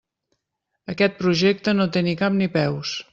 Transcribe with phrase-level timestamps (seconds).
[0.93, 2.97] Aquest projecte no té ni cap ni peus.